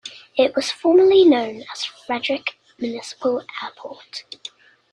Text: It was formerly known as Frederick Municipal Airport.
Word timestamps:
It 0.35 0.55
was 0.55 0.71
formerly 0.71 1.25
known 1.25 1.63
as 1.71 1.85
Frederick 1.85 2.57
Municipal 2.79 3.43
Airport. 3.61 4.23